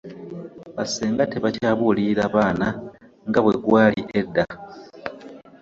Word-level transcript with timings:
bassenga 0.75 1.23
tebakyabulirira 1.31 2.23
baana 2.35 2.67
nga 3.27 3.39
bwe 3.43 3.55
gwali 3.63 4.01
edda 4.19 4.45